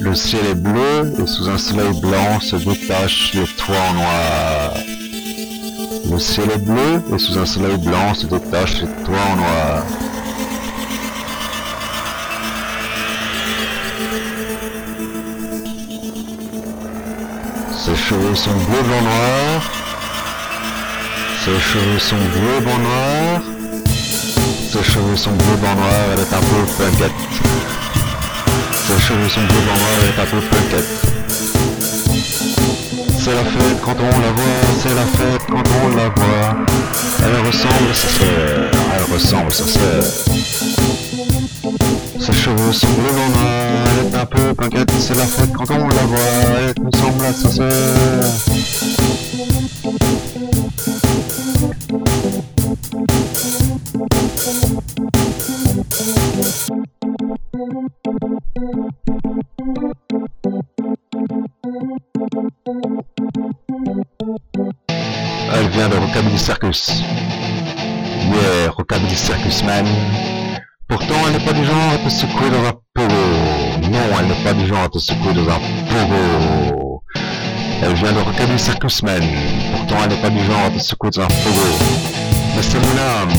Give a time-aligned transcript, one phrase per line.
[0.00, 4.74] Le ciel est bleu et sous un soleil blanc se détachent les toits en noir.
[6.10, 9.84] Le ciel est bleu et sous un soleil blanc se détachent les toits en noir.
[17.84, 19.81] Ses cheveux sont bleu, blanc, noir.
[21.44, 23.42] Ses cheveux sont bleu, blanc, noir.
[24.70, 25.90] Ses cheveux sont bleu, blanc, noir.
[26.12, 27.18] Elle est un peu punkette.
[28.86, 29.96] Ses cheveux sont bleu, blanc, noir.
[29.98, 30.90] Elle est un peu punkette.
[33.18, 36.56] C'est la fête quand on la voit, c'est la fête quand on la voit.
[37.24, 40.02] Elle ressemble à sa sœur, elle ressemble à sa sœur.
[42.20, 45.70] Ses cheveux sont bleus blanc noir, elle est un peu punkette, c'est la fête quand
[45.70, 46.18] on la voit,
[46.58, 48.51] elle ressemble à sa sœur.
[57.64, 57.70] Elle
[65.68, 67.02] vient de Rockabilly Circus.
[68.26, 69.86] Yeah, Rockabilly Circus Man.
[70.88, 73.14] Pourtant, elle n'est pas du genre à te secouer dans un pogo.
[73.92, 77.04] Non, elle n'est pas du genre à te secouer dans un pogo.
[77.84, 79.22] Elle vient de Rockabilly Circus Man.
[79.76, 81.60] Pourtant, elle n'est pas du genre à te secouer dans un pogo.
[82.56, 83.30] Mais c'est mon âme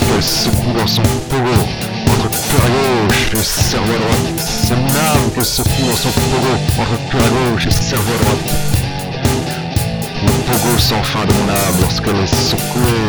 [0.00, 1.87] qu'elle secoue dans son pogo.
[2.18, 2.68] Entre cœur à
[3.06, 4.38] gauche et cerveau à droite.
[4.38, 6.52] C'est mon âme qu'elle secoue dans son pogo.
[6.80, 8.46] Entre cœur à gauche et cerveau à droite.
[10.22, 13.06] Le pogo sans fin de mon âme lorsqu'elle est secouée.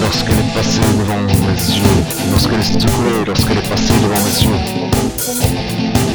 [0.00, 1.34] Lorsqu'elle est passée devant mes
[1.76, 1.82] yeux.
[2.30, 4.60] Lorsqu'elle est secouée, lorsqu'elle est passée devant mes yeux.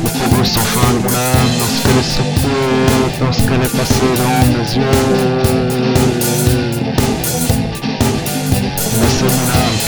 [0.03, 3.21] Le pogo sans fin de mon âme lorsqu'elle est secouée.
[3.21, 5.74] Lorsqu'elle est passée devant mes yeux.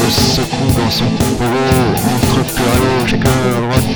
[0.07, 1.45] Que secoue dans son pogo.
[2.15, 3.89] Entre cœur à gauche et cœur à droite.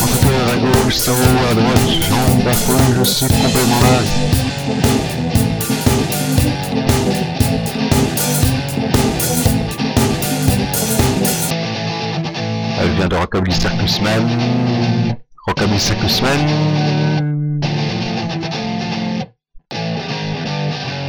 [0.00, 1.88] Entre cœur à gauche, cerveau à droite.
[2.08, 4.10] Jambe à fond, je suis complètement malade.
[12.82, 14.28] Elle vient de Rockabilly Circus Man.
[15.46, 16.38] Rockabilly Circus Man.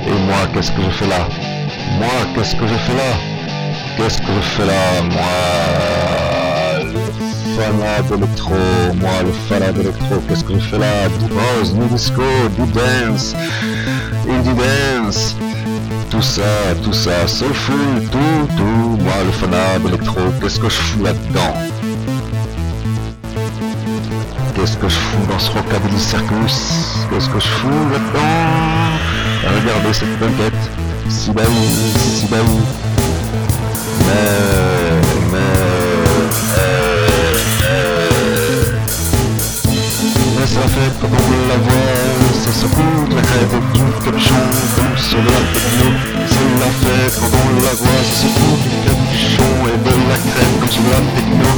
[0.08, 1.28] Et moi, qu'est-ce que je fais là?
[2.00, 3.31] Moi, qu'est-ce que je fais là?
[4.02, 5.22] Qu'est-ce que je fais là Moi,
[6.92, 7.00] le
[7.56, 8.56] fanat d'électro.
[8.96, 10.16] Moi, le fanat d'électro.
[10.28, 11.08] Qu'est-ce que je fais là?
[11.20, 11.26] Du
[11.60, 12.24] house, du disco,
[12.58, 13.36] du dance,
[14.28, 15.36] indie dance.
[16.10, 16.42] Tout ça,
[16.84, 17.76] tout ça, soulful,
[18.12, 18.98] tout, tout.
[19.04, 20.20] Moi, le fanat d'électro.
[20.42, 21.54] Qu'est-ce que je fous là-dedans?
[24.56, 27.06] Qu'est-ce que je fous dans ce rockabilly circus?
[27.12, 29.62] Qu'est-ce que je fous là-dedans?
[29.62, 30.72] Regardez cette banquette,
[31.08, 31.46] si belle,
[32.00, 32.91] si belle.
[34.02, 34.42] Mais
[40.48, 41.18] ça fait pas bon
[41.48, 41.58] la
[42.34, 42.66] ça se
[43.16, 44.36] la crève au cou comme sur
[45.18, 45.88] la techno.
[46.28, 50.18] C'est la fête quand on la voix, ça se coule comme chant et de la
[50.18, 51.52] crème comme sur la techno.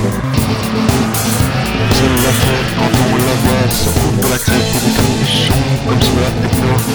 [1.92, 3.90] C'est la fête quand on la voix, ça se
[4.30, 6.93] la crème comme chant, comme sur la techno.